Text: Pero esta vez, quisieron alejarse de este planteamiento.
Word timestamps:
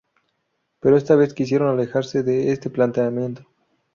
Pero 0.79 0.97
esta 0.97 1.15
vez, 1.15 1.35
quisieron 1.35 1.69
alejarse 1.69 2.23
de 2.23 2.51
este 2.53 2.71
planteamiento. 2.71 3.45